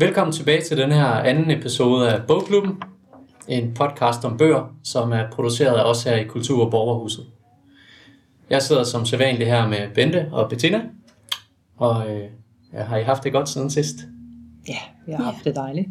Velkommen 0.00 0.32
tilbage 0.32 0.62
til 0.62 0.76
den 0.76 0.92
her 0.92 1.06
anden 1.06 1.50
episode 1.50 2.12
af 2.12 2.26
Bogklubben. 2.26 2.82
En 3.48 3.74
podcast 3.74 4.24
om 4.24 4.36
bøger, 4.36 4.74
som 4.84 5.12
er 5.12 5.30
produceret 5.32 5.78
af 5.78 5.90
os 5.90 6.04
her 6.04 6.16
i 6.16 6.24
Kultur- 6.24 6.64
og 6.64 6.70
Borgerhuset. 6.70 7.26
Jeg 8.50 8.62
sidder 8.62 8.84
som 8.84 9.06
sædvanlig 9.06 9.46
her 9.46 9.68
med 9.68 9.94
Bente 9.94 10.28
og 10.32 10.48
Bettina. 10.48 10.82
Og 11.76 12.10
øh, 12.10 12.24
ja, 12.72 12.82
har 12.82 12.96
I 12.96 13.02
haft 13.02 13.24
det 13.24 13.32
godt 13.32 13.48
siden 13.48 13.70
sidst? 13.70 13.96
Ja, 14.68 14.78
vi 15.06 15.12
har 15.12 15.24
haft 15.24 15.44
det 15.44 15.56
dejligt. 15.56 15.88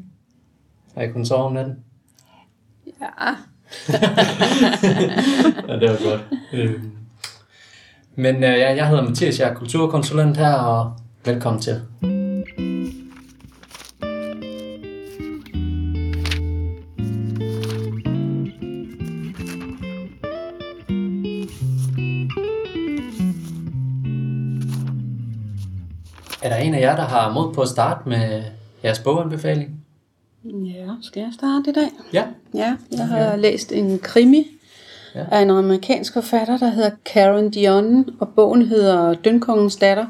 Har 0.95 1.01
I 1.01 1.07
kunnet 1.11 1.27
sove 1.27 1.43
om 1.43 1.53
natten? 1.53 1.75
Ja, 2.85 2.93
ja, 5.67 5.79
det 5.79 5.89
var 5.89 6.09
godt. 6.09 6.21
Øh. 6.53 6.83
Men 8.15 8.35
øh, 8.35 8.41
ja, 8.41 8.75
jeg 8.75 8.87
hedder 8.87 9.03
Mathias, 9.03 9.39
jeg 9.39 9.49
er 9.49 9.53
kulturkonsulent 9.53 10.37
her, 10.37 10.53
og 10.53 10.93
velkommen 11.25 11.61
til. 11.61 11.81
Er 26.41 26.49
der 26.49 26.55
en 26.55 26.73
af 26.73 26.81
jer, 26.81 26.95
der 26.95 27.03
har 27.03 27.33
mod 27.33 27.53
på 27.53 27.61
at 27.61 27.67
starte 27.69 28.09
med 28.09 28.43
jeres 28.83 28.99
boganbefaling? 28.99 29.69
ja 30.45 30.87
skal 31.01 31.19
jeg 31.21 31.31
starte 31.33 31.69
i 31.69 31.73
dag? 31.73 31.89
Ja. 32.13 32.25
Ja, 32.53 32.75
jeg 32.91 33.07
har 33.07 33.19
ja. 33.19 33.35
læst 33.35 33.71
en 33.71 33.99
krimi 33.99 34.47
Ja. 35.15 35.25
af 35.31 35.41
en 35.41 35.49
amerikansk 35.49 36.13
forfatter, 36.13 36.57
der 36.57 36.69
hedder 36.69 36.89
Karen 37.05 37.49
Dionne, 37.49 38.05
og 38.19 38.29
bogen 38.35 38.61
hedder 38.61 39.13
Dønkongens 39.13 39.75
datter. 39.75 40.05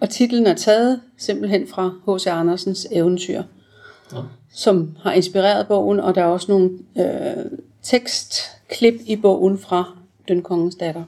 Og 0.00 0.10
titlen 0.10 0.46
er 0.46 0.54
taget 0.54 1.00
simpelthen 1.18 1.66
fra 1.68 1.90
H.C. 2.06 2.26
Andersens 2.26 2.86
eventyr, 2.92 3.42
Ja. 4.12 4.18
som 4.52 4.96
har 5.02 5.12
inspireret 5.12 5.68
bogen, 5.68 6.00
og 6.00 6.14
der 6.14 6.20
er 6.22 6.26
også 6.26 6.46
nogle 6.52 6.70
øh, 6.98 7.44
tekstklip 7.82 8.94
i 9.06 9.16
bogen 9.16 9.58
fra 9.58 9.84
Dønkongens 10.28 10.74
datter. 10.74 11.02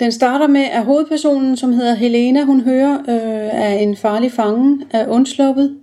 Den 0.00 0.12
starter 0.12 0.46
med, 0.46 0.60
at 0.60 0.84
hovedpersonen, 0.84 1.56
som 1.56 1.72
hedder 1.72 1.94
Helena, 1.94 2.44
hun 2.44 2.60
hører 2.60 2.98
øh, 2.98 3.64
at 3.64 3.82
en 3.82 3.96
farlig 3.96 4.32
fange 4.32 4.86
er 4.90 5.08
undsluppet, 5.08 5.78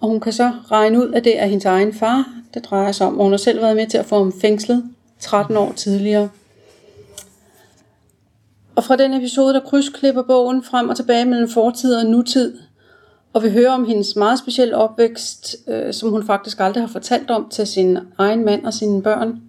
og 0.00 0.08
hun 0.08 0.20
kan 0.20 0.32
så 0.32 0.52
regne 0.70 0.98
ud, 0.98 1.12
at 1.12 1.24
det 1.24 1.40
er 1.40 1.46
hendes 1.46 1.64
egen 1.64 1.92
far, 1.92 2.24
det 2.54 2.64
drejer 2.64 2.92
sig 2.92 3.06
om. 3.06 3.18
Og 3.18 3.22
hun 3.22 3.32
har 3.32 3.36
selv 3.36 3.60
været 3.62 3.76
med 3.76 3.86
til 3.86 3.98
at 3.98 4.06
få 4.06 4.18
ham 4.18 4.32
fængslet 4.40 4.84
13 5.20 5.56
år 5.56 5.72
tidligere. 5.72 6.28
Og 8.74 8.84
fra 8.84 8.96
den 8.96 9.14
episode, 9.14 9.54
der 9.54 9.60
krydsklipper 9.60 10.22
bogen 10.22 10.62
frem 10.62 10.88
og 10.88 10.96
tilbage 10.96 11.24
mellem 11.24 11.48
fortid 11.48 11.94
og 11.94 12.06
nutid, 12.06 12.58
og 13.32 13.42
vi 13.42 13.50
hører 13.50 13.70
om 13.70 13.84
hendes 13.84 14.16
meget 14.16 14.38
specielle 14.38 14.76
opvækst, 14.76 15.56
øh, 15.68 15.92
som 15.92 16.10
hun 16.10 16.26
faktisk 16.26 16.60
aldrig 16.60 16.82
har 16.82 16.88
fortalt 16.88 17.30
om 17.30 17.48
til 17.50 17.66
sin 17.66 17.98
egen 18.18 18.44
mand 18.44 18.64
og 18.64 18.74
sine 18.74 19.02
børn. 19.02 19.40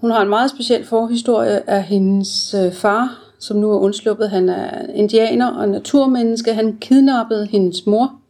Hun 0.00 0.10
har 0.10 0.22
en 0.22 0.28
meget 0.28 0.50
speciel 0.50 0.84
forhistorie 0.84 1.70
af 1.70 1.82
hendes 1.82 2.54
øh, 2.54 2.72
far, 2.72 3.22
som 3.38 3.56
nu 3.56 3.72
er 3.72 3.78
undsluppet. 3.78 4.30
Han 4.30 4.48
er 4.48 4.86
indianer 4.94 5.46
og 5.46 5.68
naturmenneske. 5.68 6.54
Han 6.54 6.76
kidnappede 6.80 7.46
hendes 7.46 7.86
mor, 7.86 8.20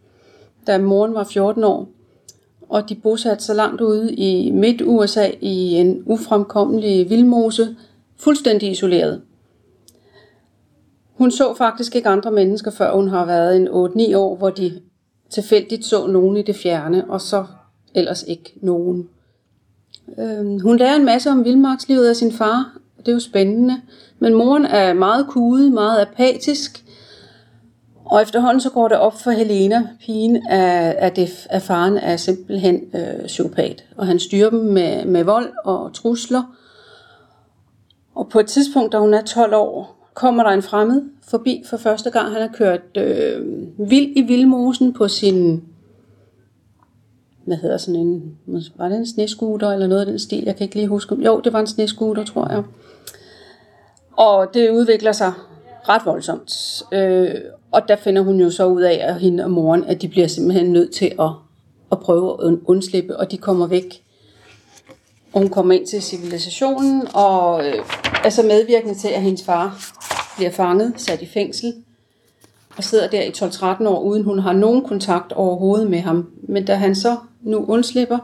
da 0.66 0.78
moren 0.78 1.14
var 1.14 1.24
14 1.24 1.64
år. 1.64 1.88
Og 2.68 2.88
de 2.88 2.94
bosatte 2.94 3.44
sig 3.44 3.56
langt 3.56 3.80
ude 3.80 4.14
i 4.14 4.50
midt-USA 4.50 5.30
i 5.40 5.74
en 5.74 6.02
ufremkommelig 6.06 7.10
vildmose, 7.10 7.76
fuldstændig 8.16 8.70
isoleret. 8.70 9.20
Hun 11.14 11.30
så 11.30 11.54
faktisk 11.54 11.96
ikke 11.96 12.08
andre 12.08 12.30
mennesker, 12.30 12.70
før 12.70 12.94
hun 12.94 13.08
har 13.08 13.24
været 13.24 13.56
en 13.56 13.68
8-9 13.68 14.16
år, 14.16 14.36
hvor 14.36 14.50
de 14.50 14.80
tilfældigt 15.30 15.84
så 15.84 16.06
nogen 16.06 16.36
i 16.36 16.42
det 16.42 16.56
fjerne, 16.56 17.10
og 17.10 17.20
så 17.20 17.44
ellers 17.94 18.24
ikke 18.28 18.52
nogen. 18.62 19.08
Øh, 20.18 20.60
hun 20.62 20.76
lærer 20.76 20.96
en 20.96 21.04
masse 21.04 21.30
om 21.30 21.44
vildmarkslivet 21.44 22.08
af 22.08 22.16
sin 22.16 22.32
far. 22.32 22.78
Det 22.98 23.08
er 23.08 23.12
jo 23.12 23.20
spændende. 23.20 23.80
Men 24.18 24.34
moren 24.34 24.64
er 24.64 24.92
meget 24.92 25.26
kude, 25.26 25.70
meget 25.70 26.00
apatisk. 26.00 26.84
Og 28.04 28.22
efterhånden 28.22 28.60
så 28.60 28.70
går 28.70 28.88
det 28.88 28.96
op 28.96 29.20
for 29.20 29.30
Helena, 29.30 29.88
pigen, 30.00 30.36
at, 30.50 30.94
at, 30.98 31.16
det, 31.16 31.46
at 31.50 31.62
faren 31.62 31.96
er 31.96 32.16
simpelthen 32.16 32.80
øh, 32.94 33.26
psykopat. 33.26 33.84
Og 33.96 34.06
han 34.06 34.18
styrer 34.18 34.50
dem 34.50 34.58
med, 34.58 35.04
med 35.04 35.24
vold 35.24 35.52
og 35.64 35.92
trusler. 35.94 36.42
Og 38.14 38.28
på 38.28 38.40
et 38.40 38.46
tidspunkt, 38.46 38.92
da 38.92 38.98
hun 38.98 39.14
er 39.14 39.22
12 39.22 39.54
år, 39.54 40.00
kommer 40.14 40.42
der 40.42 40.50
en 40.50 40.62
fremmed 40.62 41.02
forbi 41.28 41.62
for 41.66 41.76
første 41.76 42.10
gang. 42.10 42.32
Han 42.32 42.40
har 42.40 42.48
kørt 42.54 42.96
øh, 42.96 43.46
vild 43.90 44.12
i 44.16 44.22
vildmosen 44.22 44.92
på 44.92 45.08
sin 45.08 45.64
hvad 47.50 47.58
hedder 47.58 47.76
sådan 47.76 48.00
en, 48.00 48.38
var 48.76 48.88
det 48.88 48.98
en 48.98 49.06
snescooter 49.06 49.70
eller 49.70 49.86
noget 49.86 50.00
af 50.00 50.06
den 50.06 50.18
stil, 50.18 50.44
jeg 50.44 50.56
kan 50.56 50.64
ikke 50.64 50.76
lige 50.76 50.88
huske. 50.88 51.14
Jo, 51.14 51.40
det 51.40 51.52
var 51.52 51.60
en 51.60 51.66
snescooter, 51.66 52.24
tror 52.24 52.52
jeg. 52.52 52.62
Og 54.12 54.54
det 54.54 54.70
udvikler 54.70 55.12
sig 55.12 55.32
ret 55.88 56.02
voldsomt. 56.04 56.82
Øh, 56.92 57.34
og 57.70 57.88
der 57.88 57.96
finder 57.96 58.22
hun 58.22 58.40
jo 58.40 58.50
så 58.50 58.66
ud 58.66 58.82
af, 58.82 58.98
at 59.02 59.20
hende 59.20 59.44
og 59.44 59.50
moren, 59.50 59.84
at 59.84 60.02
de 60.02 60.08
bliver 60.08 60.26
simpelthen 60.26 60.72
nødt 60.72 60.92
til 60.92 61.12
at, 61.20 61.30
at 61.92 62.00
prøve 62.00 62.46
at 62.46 62.58
undslippe, 62.64 63.16
og 63.16 63.30
de 63.30 63.38
kommer 63.38 63.66
væk. 63.66 64.02
Og 65.32 65.40
hun 65.40 65.48
kommer 65.50 65.74
ind 65.74 65.86
til 65.86 66.02
civilisationen, 66.02 67.08
og 67.14 67.66
øh, 67.66 67.74
er 68.24 68.30
så 68.30 68.42
medvirkende 68.42 68.94
til, 68.94 69.08
at 69.08 69.22
hendes 69.22 69.44
far 69.44 69.92
bliver 70.36 70.50
fanget, 70.50 70.92
sat 70.96 71.22
i 71.22 71.26
fængsel, 71.26 71.74
og 72.76 72.84
sidder 72.84 73.08
der 73.08 73.22
i 73.22 73.28
12-13 73.28 73.88
år, 73.88 74.00
uden 74.00 74.24
hun 74.24 74.38
har 74.38 74.52
nogen 74.52 74.84
kontakt 74.84 75.32
overhovedet 75.32 75.90
med 75.90 76.00
ham. 76.00 76.30
Men 76.48 76.64
da 76.64 76.74
han 76.74 76.94
så 76.94 77.16
nu 77.42 77.64
undslipper, 77.68 78.18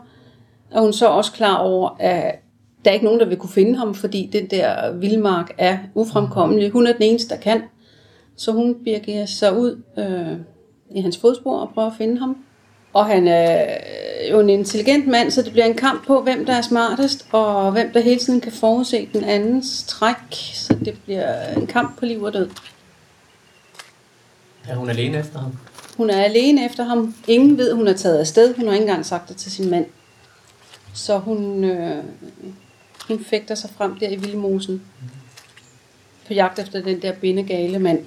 er 0.71 0.81
hun 0.81 0.93
så 0.93 1.09
også 1.09 1.33
klar 1.33 1.57
over, 1.57 1.97
at 2.01 2.35
der 2.85 2.91
er 2.91 2.95
ikke 2.95 3.05
nogen, 3.05 3.21
der 3.21 3.27
vil 3.27 3.37
kunne 3.37 3.51
finde 3.51 3.79
ham, 3.79 3.95
fordi 3.95 4.31
den 4.33 4.47
der 4.47 4.93
vildmark 4.93 5.53
er 5.59 5.79
ufremkommelig. 5.95 6.71
Hun 6.71 6.87
er 6.87 6.93
den 6.93 7.03
eneste, 7.03 7.35
der 7.35 7.41
kan. 7.41 7.63
Så 8.37 8.53
hun 8.53 8.77
begiver 8.85 9.27
sig 9.27 9.59
ud 9.59 9.83
øh, 9.99 10.39
i 10.91 11.01
hans 11.01 11.19
fodspor 11.19 11.59
og 11.59 11.71
prøver 11.75 11.89
at 11.89 11.97
finde 11.99 12.19
ham. 12.19 12.37
Og 12.93 13.07
han 13.07 13.29
er 13.29 13.67
jo 14.31 14.41
en 14.41 14.51
intelligent 14.51 15.07
mand, 15.07 15.31
så 15.31 15.43
det 15.43 15.53
bliver 15.53 15.67
en 15.67 15.75
kamp 15.75 16.07
på, 16.07 16.23
hvem 16.23 16.47
der 16.47 16.53
er 16.53 16.63
smartest, 16.63 17.27
og 17.33 17.73
hvem 17.73 17.91
der 17.93 18.01
hele 18.01 18.21
tiden 18.21 18.41
kan 18.41 18.53
forudse 18.53 19.09
den 19.13 19.25
andens 19.25 19.85
træk. 19.89 20.35
Så 20.55 20.77
det 20.85 20.99
bliver 21.05 21.53
en 21.57 21.67
kamp 21.67 21.99
på 21.99 22.05
liv 22.05 22.23
og 22.23 22.33
død. 22.33 22.49
Er 24.69 24.77
hun 24.77 24.91
alene 24.91 25.19
efter 25.19 25.39
ham? 25.39 25.59
Hun 25.97 26.11
er 26.11 26.23
alene 26.23 26.65
efter 26.65 26.85
ham. 26.85 27.15
Ingen 27.29 27.59
ved, 27.59 27.73
hun 27.73 27.89
er 27.89 27.93
taget 27.93 28.19
afsted. 28.19 28.55
Hun 28.57 28.67
har 28.67 28.73
ikke 28.73 28.83
engang 28.83 29.07
sagt 29.07 29.29
det 29.29 29.37
til 29.37 29.53
sin 29.53 29.71
mand. 29.71 29.87
Så 30.95 31.19
hun, 31.19 31.65
øh, 31.65 32.05
hun 33.09 33.25
fægter 33.25 33.55
sig 33.55 33.71
frem 33.71 33.99
der 33.99 34.09
i 34.09 34.17
Vildmosen. 34.17 34.83
På 36.27 36.35
jagt 36.35 36.59
efter 36.59 36.83
den 36.83 37.03
der 37.03 37.13
bindegale 37.13 37.79
mand. 37.79 38.05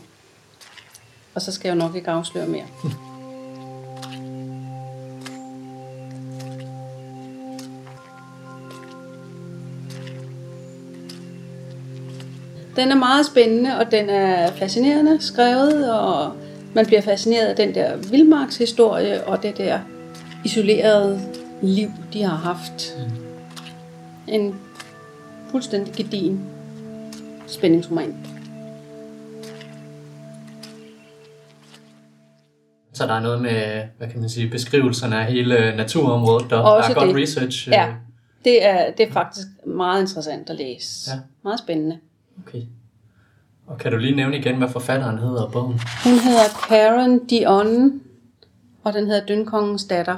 Og 1.36 1.42
så 1.42 1.52
skal 1.52 1.70
jeg 1.70 1.76
jo 1.76 1.80
nok 1.80 1.96
ikke 1.96 2.10
afsløre 2.10 2.48
mere. 2.48 2.66
Den 12.76 12.92
er 12.92 12.96
meget 12.96 13.26
spændende, 13.26 13.78
og 13.78 13.92
den 13.92 14.10
er 14.10 14.52
fascinerende 14.52 15.22
skrevet, 15.22 15.94
og 15.94 16.34
man 16.76 16.86
bliver 16.86 17.02
fascineret 17.02 17.46
af 17.48 17.56
den 17.56 17.76
der 17.76 17.98
vildmarkshistorie, 17.98 19.24
og 19.24 19.44
det 19.44 19.58
der 19.58 19.80
isolerede 20.46 21.22
liv, 21.62 21.90
de 22.14 22.22
har 22.24 22.36
haft. 22.36 22.98
En 24.28 24.56
fuldstændig 25.52 25.94
gedin 25.94 26.40
spændingsroman. 27.48 28.16
Så 32.94 33.08
der 33.08 33.14
er 33.14 33.20
noget 33.20 33.42
med, 33.42 33.84
hvad 33.98 34.08
kan 34.08 34.20
man 34.20 34.30
sige, 34.30 34.50
beskrivelserne 34.50 35.16
af 35.20 35.26
hele 35.34 35.76
naturområdet, 35.78 36.50
der 36.50 36.58
Også 36.58 36.90
er 36.92 36.94
godt 36.96 37.08
det. 37.16 37.16
research. 37.24 37.68
øh, 37.68 37.72
Ja, 37.74 37.94
det 38.46 38.66
er, 38.66 38.92
det 38.92 39.08
er 39.08 39.12
faktisk 39.12 39.48
meget 39.68 40.02
interessant 40.02 40.50
at 40.50 40.56
læse. 40.56 41.12
Ja. 41.12 41.20
Meget 41.44 41.60
spændende. 41.60 41.98
Okay. 42.48 42.62
Og 43.70 43.78
kan 43.78 43.92
du 43.92 43.98
lige 43.98 44.16
nævne 44.16 44.38
igen, 44.38 44.58
hvad 44.58 44.70
forfatteren 44.70 45.18
hedder 45.18 45.46
af 45.46 45.52
bogen? 45.52 45.80
Hun 46.04 46.14
hedder 46.20 46.68
Karen 46.68 47.26
Dionne, 47.28 48.00
og 48.84 48.94
den 48.94 49.06
hedder 49.08 49.26
Dønkongens 49.26 49.86
datter. 49.86 50.18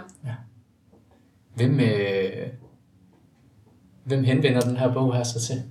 Hvem, 1.55 1.79
øh, 1.79 2.47
hvem 4.03 4.23
henvender 4.23 4.59
den 4.61 4.77
her 4.77 4.93
bog 4.93 5.15
her 5.15 5.23
så 5.23 5.39
til? 5.41 5.63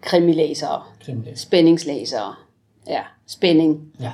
Krimilæsere, 0.00 0.82
Krimilæs. 1.04 1.38
spændingslæsere. 1.40 2.34
Ja, 2.86 3.02
spænding. 3.26 3.92
Ja. 4.00 4.12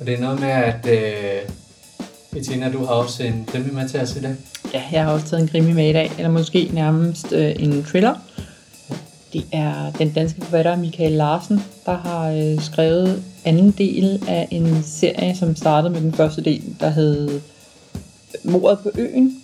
Og 0.00 0.06
det 0.06 0.14
er 0.14 0.20
noget 0.20 0.40
med, 0.40 0.48
at 0.48 0.86
øh, 0.86 1.50
Bettina, 2.32 2.72
du 2.72 2.78
har 2.78 2.94
også 2.94 3.22
en 3.22 3.44
krimi 3.44 3.70
med 3.70 3.88
til 3.88 4.00
os 4.00 4.16
i 4.16 4.20
dag. 4.22 4.34
Ja, 4.74 4.82
jeg 4.92 5.04
har 5.04 5.12
også 5.12 5.26
taget 5.26 5.42
en 5.42 5.48
krimi 5.48 5.72
med 5.72 5.90
i 5.90 5.92
dag, 5.92 6.10
eller 6.16 6.30
måske 6.30 6.70
nærmest 6.72 7.32
øh, 7.32 7.56
en 7.58 7.82
thriller. 7.82 8.14
Det 9.32 9.46
er 9.52 9.92
den 9.98 10.12
danske 10.12 10.40
forfatter 10.40 10.76
Michael 10.76 11.12
Larsen, 11.12 11.60
der 11.86 11.96
har 11.96 12.30
øh, 12.30 12.60
skrevet 12.60 13.22
anden 13.44 13.70
del 13.70 14.22
af 14.28 14.48
en 14.50 14.82
serie, 14.82 15.36
som 15.36 15.56
startede 15.56 15.92
med 15.92 16.00
den 16.00 16.12
første 16.12 16.44
del, 16.44 16.62
der 16.80 16.88
hed 16.88 17.28
øh, 17.30 18.52
Mordet 18.52 18.78
på 18.82 18.90
øen. 18.98 19.42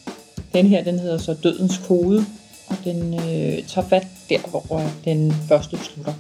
Den 0.55 0.67
her, 0.67 0.85
den 0.85 0.99
hedder 0.99 1.19
så 1.19 1.35
Dødens 1.35 1.79
Kode, 1.89 2.25
og 2.69 2.77
den 2.85 3.15
øh, 3.15 3.65
tager 3.67 3.87
fat 3.89 4.07
der, 4.29 4.39
hvor 4.51 4.79
øh, 4.79 4.89
den 5.05 5.33
første 5.33 5.77
slutter. 5.79 6.13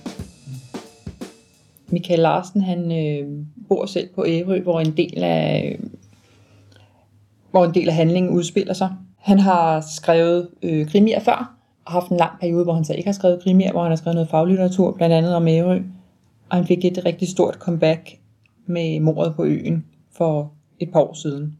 Michael 1.89 2.21
Larsen, 2.21 2.61
han 2.61 2.93
øh, 2.93 3.29
bor 3.69 3.87
selv 3.87 4.09
på 4.15 4.25
Ærø, 4.29 4.61
hvor 4.61 4.81
en 4.81 4.97
del 4.97 5.25
af 5.25 5.79
øh, 5.79 5.90
hvor 7.51 7.65
en 7.65 7.75
del 7.75 7.89
af 7.89 7.95
handlingen 7.95 8.33
udspiller 8.33 8.75
sig. 8.75 8.91
Han 9.17 9.39
har 9.39 9.81
skrevet 9.81 10.49
øh, 10.63 10.87
krimier 10.87 11.21
før, 11.21 11.57
og 11.85 11.93
haft 11.93 12.11
en 12.11 12.17
lang 12.17 12.41
periode, 12.41 12.65
hvor 12.65 12.75
han 12.75 12.85
så 12.85 12.95
ikke 12.95 13.09
har 13.09 13.13
skrevet 13.13 13.43
krimier, 13.43 13.73
hvor 13.73 13.83
han 13.83 13.91
har 13.91 13.97
skrevet 13.97 14.15
noget 14.15 14.31
faglitteratur, 14.31 14.93
blandt 14.93 15.15
andet 15.15 15.35
om 15.35 15.49
Ærø. 15.49 15.83
Og 16.49 16.57
han 16.57 16.67
fik 16.67 16.85
et 16.85 17.05
rigtig 17.05 17.29
stort 17.29 17.55
comeback 17.55 18.19
med 18.67 19.01
mordet 19.01 19.35
på 19.35 19.45
øen 19.45 19.85
for 20.17 20.53
et 20.81 20.93
par 20.93 21.01
år 21.01 21.15
siden. 21.15 21.57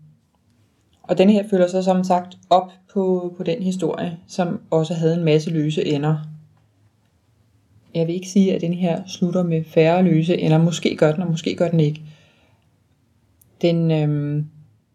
Og 1.03 1.19
denne 1.19 1.33
her 1.33 1.49
følger 1.51 1.67
så 1.67 1.83
som 1.83 2.05
sagt 2.05 2.39
op 2.51 2.73
på, 2.93 3.35
på 3.37 3.43
den 3.43 3.63
historie, 3.63 4.19
som 4.27 4.61
også 4.71 4.95
havde 4.95 5.15
en 5.15 5.25
masse 5.25 5.51
løse 5.51 5.85
ender. 5.85 6.17
Jeg 7.95 8.07
vil 8.07 8.15
ikke 8.15 8.29
sige, 8.29 8.55
at 8.55 8.61
den 8.61 8.75
her 8.75 9.03
slutter 9.07 9.43
med 9.43 9.65
færre 9.65 10.03
løse 10.03 10.39
ender. 10.39 10.59
Måske 10.59 10.97
gør 10.97 11.13
den, 11.13 11.23
og 11.23 11.31
måske 11.31 11.55
gør 11.55 11.69
den 11.69 11.81
ikke. 11.81 12.03
Den, 13.63 13.91
øhm, 13.91 14.47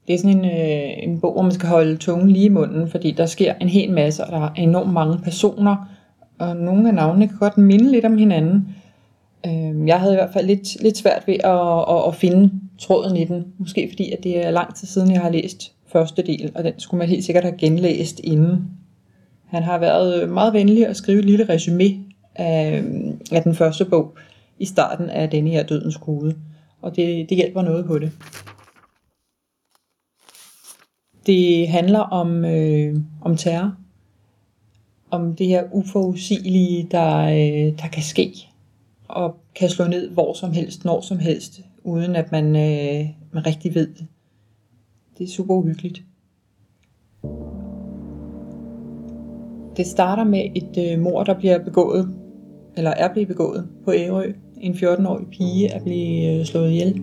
det 0.07 0.13
er 0.13 0.18
sådan 0.18 0.38
en, 0.38 0.46
øh, 0.46 1.04
en 1.04 1.19
bog, 1.19 1.34
hvor 1.34 1.42
man 1.42 1.52
skal 1.52 1.69
holde 1.69 1.98
tungen 1.98 2.30
lige 2.30 2.46
i 2.46 2.50
munden, 2.50 2.90
fordi 2.90 3.12
der 3.12 3.25
sker 3.25 3.54
en 3.62 3.69
hel 3.69 3.92
masse, 3.92 4.24
og 4.24 4.31
der 4.31 4.42
er 4.42 4.54
enormt 4.54 4.94
mange 4.94 5.18
personer, 5.18 5.75
og 6.40 6.56
nogle 6.56 6.88
af 6.88 6.94
navnene 6.94 7.28
kan 7.28 7.38
godt 7.38 7.57
minde 7.57 7.92
lidt 7.92 8.06
om 8.06 8.18
hinanden. 8.18 8.75
Øh, 9.46 9.88
jeg 9.88 10.00
havde 10.00 10.13
i 10.13 10.18
hvert 10.18 10.34
fald 10.34 10.48
lidt, 10.48 10.81
lidt 10.81 10.98
svært 10.98 11.24
ved 11.28 11.34
at, 11.34 11.96
at, 11.96 12.07
at 12.07 12.16
finde 12.16 12.52
tråden 12.80 13.18
i 13.18 13.24
den, 13.24 13.46
måske 13.57 13.90
fordi 13.92 14.12
at 14.12 14.24
det 14.24 14.46
er 14.46 14.52
lang 14.52 14.75
tid 14.75 14.88
siden, 14.88 15.12
jeg 15.12 15.22
har 15.22 15.30
læst 15.30 15.72
første 15.92 16.22
del, 16.22 16.52
og 16.56 16.63
den 16.63 16.74
skulle 16.78 17.00
man 17.00 17.07
helt 17.07 17.24
sikkert 17.24 17.44
have 17.44 17.57
genlæst 17.57 18.22
inden. 18.24 18.69
Han 19.46 19.63
har 19.63 19.78
været 19.78 20.22
øh, 20.22 20.30
meget 20.30 20.54
venlig 20.54 20.88
at 20.88 20.96
skrive 20.96 21.19
et 21.19 21.25
lille 21.25 21.50
resume 21.50 21.84
af, 22.36 22.84
af 23.31 23.44
den 23.44 23.56
første 23.56 23.86
bog 23.86 24.13
i 24.60 24.66
starten 24.66 25.10
af 25.10 25.30
denne 25.30 25.50
her 25.50 25.63
Dødens 25.63 25.98
Kode, 25.98 26.36
og 26.81 26.96
det, 26.96 27.30
det 27.30 27.38
hjælper 27.38 27.62
noget 27.62 27.86
på 27.86 28.00
det. 28.00 28.12
Det 31.25 31.68
handler 31.68 32.00
om, 32.00 32.45
øh, 32.45 32.95
om 33.22 33.38
terror. 33.38 33.75
Om 35.12 35.36
det 35.36 35.48
her 35.48 35.63
uforudsigelige, 35.72 36.88
der, 36.92 37.25
øh, 37.25 37.77
der 37.77 37.88
kan 37.94 38.04
ske. 38.04 38.33
Og 39.07 39.36
kan 39.56 39.69
slå 39.69 39.88
ned 39.88 40.10
hvor 40.10 40.33
som 40.33 40.51
helst, 40.51 40.86
når 40.86 41.01
som 41.01 41.19
helst, 41.19 41.62
uden 41.83 42.16
at 42.16 42.31
man, 42.31 42.45
øh, 42.45 43.10
man 43.31 43.45
rigtig 43.45 43.75
ved 43.75 43.88
det. 43.88 44.07
Det 45.18 45.24
er 45.24 45.27
super 45.27 45.54
uhyggeligt. 45.54 46.04
Det 49.78 49.88
starter 49.88 50.24
med 50.24 50.44
et 50.56 50.92
øh, 50.92 51.00
mor, 51.00 51.24
der 51.24 51.33
bliver 51.33 51.63
begået, 51.63 52.16
eller 52.78 52.92
er 52.92 53.13
blevet 53.13 53.28
begået 53.28 53.68
på 53.86 53.92
Ærø. 53.94 54.33
En 54.57 54.74
14-årig 54.74 55.28
pige 55.28 55.68
er 55.68 55.83
blevet 55.83 56.39
øh, 56.39 56.45
slået 56.45 56.71
ihjel 56.71 57.01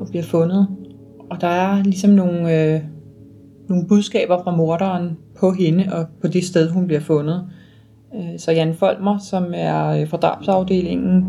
og 0.00 0.08
bliver 0.08 0.22
fundet. 0.22 0.68
Og 1.30 1.40
der 1.40 1.46
er 1.46 1.82
ligesom 1.82 2.10
nogle, 2.10 2.74
øh, 2.74 2.80
nogle 3.68 3.86
budskaber 3.86 4.42
fra 4.42 4.56
morderen 4.56 5.18
på 5.38 5.52
hende 5.52 5.86
og 5.92 6.06
på 6.20 6.28
det 6.28 6.44
sted, 6.44 6.70
hun 6.70 6.86
bliver 6.86 7.00
fundet. 7.00 7.48
Øh, 8.14 8.38
så 8.38 8.52
Jan 8.52 8.74
Folmer, 8.74 9.18
som 9.18 9.52
er 9.54 9.86
øh, 9.86 10.08
fra 10.08 10.16
drabsafdelingen, 10.16 11.24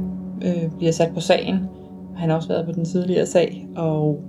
øh, 0.46 0.72
bliver 0.78 0.92
sat 0.92 1.12
på 1.14 1.20
sagen. 1.20 1.56
Han 2.16 2.30
har 2.30 2.36
også 2.36 2.48
været 2.48 2.66
på 2.66 2.72
den 2.72 2.86
tidligere 2.86 3.26
sag, 3.26 3.68
og 3.76 4.24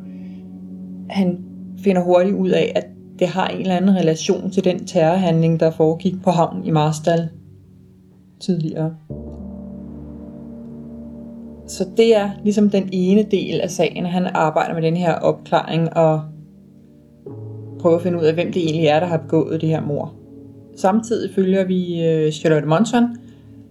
han 1.11 1.39
finder 1.85 2.03
hurtigt 2.03 2.37
ud 2.37 2.51
af, 2.51 2.73
at 2.77 2.85
det 3.19 3.29
har 3.29 3.49
en 3.49 3.61
eller 3.61 3.77
anden 3.77 3.97
relation 3.97 4.51
til 4.51 4.65
den 4.65 4.87
terrorhandling, 4.87 5.61
der 5.61 5.71
foregik 5.71 6.23
på 6.23 6.31
havnen 6.31 6.65
i 6.65 6.71
Marstal 6.71 7.29
tidligere. 8.41 8.95
Så 11.67 11.87
det 11.97 12.17
er 12.17 12.31
ligesom 12.45 12.71
den 12.71 12.89
ene 12.93 13.23
del 13.23 13.61
af 13.61 13.71
sagen, 13.71 14.07
han 14.07 14.27
arbejder 14.35 14.75
med 14.75 14.83
den 14.83 14.97
her 14.97 15.15
opklaring 15.15 15.97
og 15.97 16.23
prøve 17.81 17.95
at 17.95 18.03
finde 18.03 18.19
ud 18.19 18.25
af, 18.25 18.35
hvem 18.35 18.53
det 18.53 18.65
egentlig 18.65 18.87
er, 18.87 19.01
der 19.01 19.07
har 19.07 19.17
begået 19.17 19.61
det 19.61 19.69
her 19.69 19.81
mor. 19.81 20.15
Samtidig 20.77 21.35
følger 21.35 21.65
vi 21.65 22.07
øh, 22.07 22.33
Charlotte 22.33 22.69
Monson, 22.69 23.05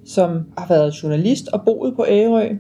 som 0.06 0.30
har 0.58 0.68
været 0.70 1.04
journalist 1.04 1.48
og 1.48 1.62
boet 1.66 1.96
på 1.96 2.06
Ærø, 2.08 2.56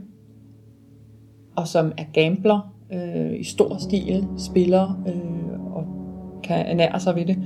og 1.56 1.68
som 1.68 1.92
er 1.98 2.04
gambler 2.14 2.74
øh, 2.94 3.40
i 3.40 3.44
stor 3.44 3.78
stil, 3.78 4.28
spiller 4.38 5.04
øh, 5.08 5.76
og 5.76 5.86
kan 6.44 6.66
ernære 6.66 7.00
sig 7.00 7.16
ved 7.16 7.26
det, 7.26 7.38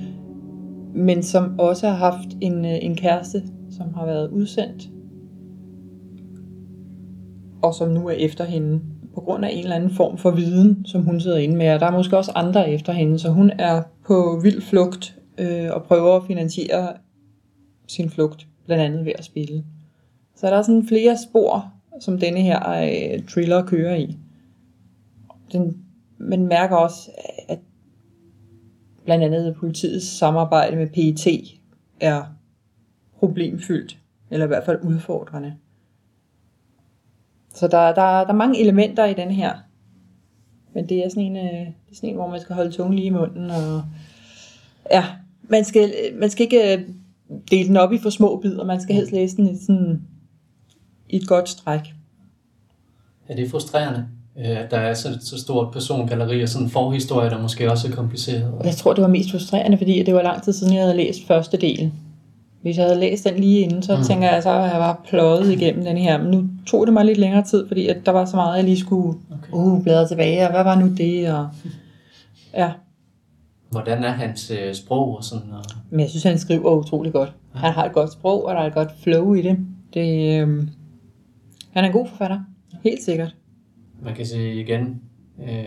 men 0.96 1.24
som 1.24 1.60
også 1.60 1.88
har 1.88 1.96
haft 1.96 2.28
en, 2.42 2.66
øh, 2.66 2.78
en 2.82 2.96
kæreste, 2.96 3.44
som 3.70 3.94
har 3.94 4.06
været 4.06 4.30
udsendt, 4.30 4.90
og 7.62 7.74
som 7.74 7.90
nu 7.90 8.08
er 8.08 8.14
efter 8.14 8.44
hende 8.44 8.82
på 9.14 9.22
grund 9.22 9.46
af 9.46 9.50
en 9.52 9.64
eller 9.64 9.76
anden 9.76 9.94
form 9.94 10.18
for 10.18 10.32
viden, 10.32 10.86
som 10.86 11.04
hun 11.04 11.20
sidder 11.20 11.38
inde 11.38 11.56
med. 11.56 11.74
Og 11.74 11.80
der 11.80 11.86
er 11.86 11.92
måske 11.92 12.18
også 12.18 12.32
andre 12.36 12.70
efter 12.70 12.94
hende, 12.94 13.20
så 13.20 13.30
hun 13.30 13.52
er 13.60 13.84
på 14.08 14.40
vild 14.44 14.62
flugt 14.62 15.18
øh, 15.38 15.70
og 15.72 15.84
prøver 15.84 16.16
at 16.16 16.24
finansiere 16.28 16.94
sin 17.88 18.10
flugt, 18.10 18.48
blandt 18.66 18.84
andet 18.84 19.06
ved 19.06 19.12
at 19.16 19.26
spille. 19.26 19.64
Så 20.36 20.48
der 20.48 20.54
er 20.54 20.62
sådan 20.62 20.88
flere 20.88 21.18
spor, 21.30 21.74
som 22.00 22.20
denne 22.20 22.42
her 22.42 22.70
øh, 22.70 23.24
thriller 23.24 23.66
kører 23.66 23.96
i. 23.96 24.18
Den, 25.52 25.78
man 26.18 26.48
mærker 26.48 26.76
også, 26.76 27.12
at 27.48 27.60
blandt 29.06 29.24
andet 29.24 29.56
politiets 29.56 30.06
samarbejde 30.06 30.76
med 30.76 30.88
PET 30.88 31.28
er 32.00 32.24
problemfyldt, 33.20 33.98
eller 34.32 34.46
i 34.46 34.48
hvert 34.48 34.66
fald 34.66 34.80
udfordrende. 34.84 35.54
Så 37.54 37.68
der, 37.68 37.86
der, 37.86 37.94
der 37.94 38.28
er 38.28 38.34
mange 38.34 38.62
elementer 38.62 39.06
i 39.06 39.14
den 39.14 39.32
her. 39.32 39.54
Men 40.74 40.90
det 40.90 41.06
er 41.06 41.10
sådan 41.10 41.24
en, 41.24 41.38
øh, 41.38 41.44
det 41.44 41.92
er 41.92 41.96
sådan 41.96 42.10
en 42.10 42.16
hvor 42.16 42.28
man 42.28 42.42
skal 42.42 42.56
holde 42.56 42.72
tungen 42.72 42.96
lige 42.96 43.06
i 43.06 43.10
munden. 43.10 43.52
Og, 43.52 43.84
ja, 44.92 45.06
man 45.42 45.66
skal, 45.66 45.94
man 46.20 46.30
skal 46.30 46.44
ikke 46.44 46.78
øh, 46.78 46.82
dele 47.52 47.68
den 47.68 47.78
op 47.78 47.94
i 47.94 47.98
for 47.98 48.10
små 48.10 48.40
bidder. 48.42 48.66
Man 48.66 48.82
skal 48.82 48.96
helst 48.96 49.12
læse 49.12 49.38
den 49.38 49.48
i, 49.48 49.58
sådan, 49.66 50.02
i 51.10 51.16
et 51.16 51.28
godt 51.28 51.50
stræk. 51.50 51.80
Er 53.28 53.36
det 53.36 53.52
frustrerende, 53.52 54.08
øh, 54.38 54.58
at 54.60 54.72
der 54.72 54.78
er 54.78 54.94
så, 54.94 55.18
så 55.22 55.40
stort 55.40 55.74
persongalleri 55.74 56.44
og 56.44 56.50
sådan 56.50 56.68
en 56.68 56.72
forhistorie, 56.72 57.30
der 57.30 57.42
måske 57.42 57.72
også 57.72 57.88
er 57.88 57.92
kompliceret? 57.92 58.54
Jeg 58.64 58.76
tror, 58.76 58.94
det 58.94 59.02
var 59.02 59.08
mest 59.08 59.32
frustrerende, 59.32 59.78
fordi 59.78 60.04
det 60.04 60.14
var 60.14 60.22
lang 60.22 60.44
tid 60.44 60.54
siden, 60.54 60.74
jeg 60.74 60.82
havde 60.82 60.98
læst 60.98 61.28
første 61.28 61.58
del. 61.58 61.92
Hvis 62.62 62.78
jeg 62.78 62.86
havde 62.86 63.00
læst 63.00 63.24
den 63.24 63.40
lige 63.40 63.60
inden, 63.60 63.84
så 63.84 63.98
mm. 63.98 64.04
tænker 64.04 64.32
jeg, 64.32 64.44
så 64.44 64.50
har 64.50 64.62
jeg 64.62 64.80
bare 64.80 64.96
pløjet 65.08 65.52
igennem 65.52 65.84
den 65.84 65.98
her. 65.98 66.22
Men 66.22 66.32
nu 66.32 66.50
tog 66.68 66.88
det 66.88 66.94
mig 66.94 67.06
lidt 67.06 67.18
længere 67.18 67.44
tid, 67.44 67.68
fordi 67.68 67.88
at 67.88 68.06
der 68.06 68.12
var 68.12 68.26
så 68.26 68.36
meget, 68.36 68.58
jeg 68.58 68.64
lige 68.64 68.80
skulle 68.80 69.20
okay. 69.32 69.54
uh, 69.54 69.84
bladre 69.84 70.08
tilbage, 70.08 70.46
og 70.46 70.52
hvad 70.52 70.64
var 70.64 70.80
nu 70.80 70.90
det? 70.98 71.34
Og, 71.34 71.50
ja. 72.62 72.72
Hvordan 73.72 74.04
er 74.04 74.12
hans 74.12 74.52
øh, 74.52 74.74
sprog 74.74 75.18
og 75.18 75.24
sådan? 75.24 75.52
Og... 75.52 75.64
Men 75.90 76.00
jeg 76.00 76.10
synes, 76.10 76.24
han 76.24 76.40
skriver 76.40 76.72
utrolig 76.72 77.14
godt. 77.14 77.34
Ja. 77.56 77.60
Han 77.60 77.72
har 77.72 77.86
et 77.86 77.94
godt 77.94 78.12
sprog, 78.12 78.46
og 78.46 78.56
der 78.56 78.62
er 78.62 78.68
et 78.68 78.74
godt 78.74 78.90
flow 79.04 79.34
i 79.34 79.42
det. 79.42 79.58
det 79.94 80.42
øh, 80.42 80.48
han 81.72 81.84
er 81.84 81.88
en 81.88 81.94
god 81.94 82.08
forfatter, 82.08 82.40
helt 82.84 83.04
sikkert. 83.04 83.36
Man 84.02 84.16
kan 84.16 84.26
sige 84.26 84.54
igen, 84.54 85.02
øh, 85.44 85.66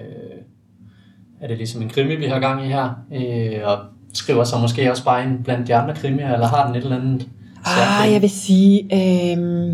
er 1.41 1.49
det 1.49 1.57
ligesom 1.57 1.83
en 1.83 1.89
krimi, 1.89 2.17
vi 2.17 2.27
har 2.27 2.41
gang 2.41 2.65
i 2.65 2.69
her, 2.69 3.05
øh, 3.13 3.69
og 3.69 3.79
skriver 4.15 4.45
sig 4.45 4.61
måske 4.61 4.91
også 4.91 5.05
bare 5.05 5.25
ind 5.25 5.45
blandt 5.45 5.69
de 5.69 5.75
andre 5.75 5.95
krimier, 5.95 6.33
eller 6.33 6.47
har 6.47 6.67
den 6.67 6.77
et 6.77 6.83
eller 6.83 6.97
andet 6.97 7.29
Ah, 7.67 8.13
jeg 8.13 8.23
vil 8.23 8.31
sige, 8.31 8.83
øh, 8.93 9.73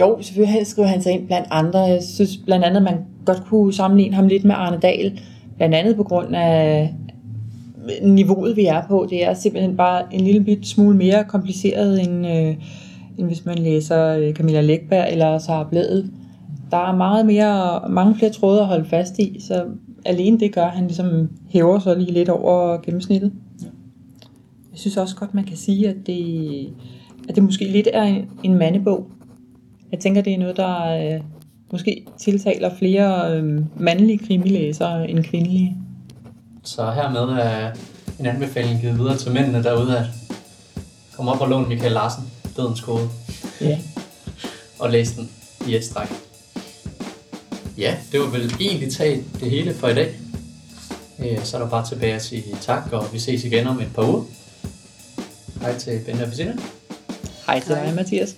jo, 0.00 0.18
selvfølgelig 0.20 0.66
skriver 0.66 0.88
han 0.88 1.02
sig 1.02 1.12
ind 1.12 1.26
blandt 1.26 1.48
andre. 1.50 1.78
Jeg 1.78 2.02
synes 2.02 2.36
blandt 2.36 2.64
andet, 2.64 2.82
man 2.82 2.94
godt 3.24 3.44
kunne 3.44 3.72
sammenligne 3.72 4.16
ham 4.16 4.28
lidt 4.28 4.44
med 4.44 4.54
Arne 4.54 4.78
Dahl, 4.82 5.20
blandt 5.56 5.74
andet 5.74 5.96
på 5.96 6.02
grund 6.02 6.36
af 6.36 6.94
niveauet, 8.02 8.56
vi 8.56 8.66
er 8.66 8.82
på. 8.88 9.06
Det 9.10 9.24
er 9.24 9.34
simpelthen 9.34 9.76
bare 9.76 10.02
en 10.10 10.20
lille 10.20 10.44
bit 10.44 10.66
smule 10.66 10.96
mere 10.96 11.24
kompliceret, 11.28 12.00
end, 12.02 12.26
øh, 12.26 12.54
end 13.18 13.26
hvis 13.26 13.44
man 13.44 13.58
læser 13.58 14.08
øh, 14.08 14.34
Camilla 14.34 14.60
Lækberg 14.60 15.12
eller 15.12 15.38
Sara 15.38 15.68
Bladet. 15.70 16.10
Der 16.70 16.76
er 16.76 16.96
meget 16.96 17.26
mere, 17.26 17.80
mange 17.90 18.14
flere 18.14 18.32
tråde 18.32 18.60
at 18.60 18.66
holde 18.66 18.84
fast 18.84 19.18
i, 19.18 19.40
så 19.40 19.64
alene 20.04 20.40
det 20.40 20.54
gør, 20.54 20.64
at 20.64 20.70
han 20.70 20.86
ligesom 20.86 21.28
hæver 21.50 21.78
sig 21.78 21.96
lige 21.96 22.12
lidt 22.12 22.28
over 22.28 22.76
gennemsnittet. 22.82 23.32
Jeg 24.78 24.80
synes 24.80 24.96
også 24.96 25.16
godt, 25.16 25.34
man 25.34 25.44
kan 25.44 25.56
sige, 25.56 25.88
at 25.88 25.96
det, 26.06 26.72
at 27.28 27.34
det 27.34 27.42
måske 27.42 27.64
lidt 27.64 27.88
er 27.92 28.02
en, 28.02 28.30
en 28.42 28.54
mandebog. 28.54 29.06
Jeg 29.92 30.00
tænker, 30.00 30.20
det 30.22 30.32
er 30.34 30.38
noget, 30.38 30.56
der 30.56 30.84
øh, 31.14 31.20
måske 31.72 32.04
tiltaler 32.18 32.70
flere 32.78 33.36
øh, 33.36 33.60
mandlige 33.80 34.18
krimilæsere 34.18 35.10
end 35.10 35.24
kvindelige. 35.24 35.76
Så 36.64 36.90
hermed 36.90 37.20
er 37.42 37.70
en 38.20 38.26
anbefaling 38.26 38.80
givet 38.80 38.98
videre 38.98 39.16
til 39.16 39.32
mændene 39.32 39.62
derude, 39.62 39.98
at 39.98 40.04
komme 41.16 41.32
op 41.32 41.40
og 41.40 41.48
låne 41.48 41.68
Michael 41.68 41.92
Larsen. 41.92 42.24
Dødens 42.56 42.80
Kode 42.80 43.08
Ja. 43.60 43.78
og 44.78 44.90
læse 44.90 45.16
den 45.20 45.30
i 45.68 45.76
et 45.76 45.84
stræk. 45.84 46.08
Ja, 47.78 47.94
det 48.12 48.20
var 48.20 48.26
vel 48.26 48.52
egentlig 48.60 48.92
taget 48.92 49.24
det 49.40 49.50
hele 49.50 49.74
for 49.74 49.88
i 49.88 49.94
dag. 49.94 50.08
Øh, 51.18 51.44
Så 51.44 51.56
er 51.56 51.62
der 51.62 51.70
bare 51.70 51.86
tilbage 51.86 52.14
at 52.14 52.22
sige 52.22 52.42
tak, 52.60 52.92
og 52.92 53.04
vi 53.12 53.18
ses 53.18 53.44
igen 53.44 53.66
om 53.66 53.80
et 53.80 53.88
par 53.94 54.02
uger. 54.08 54.24
Hej 55.60 55.78
til 55.78 56.00
Bente 56.06 56.22
og 56.22 56.28
Bettina. 56.28 56.56
Hej 57.46 57.60
til 57.60 57.74
Hej. 57.74 57.86
dig, 57.86 57.94
Mathias. 57.94 58.36